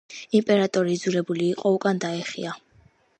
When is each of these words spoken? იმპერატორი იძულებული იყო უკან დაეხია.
იმპერატორი 0.37 0.95
იძულებული 0.99 1.45
იყო 1.49 1.73
უკან 1.75 2.01
დაეხია. 2.07 2.55